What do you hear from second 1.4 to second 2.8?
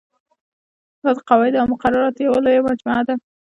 او مقرراتو یوه لویه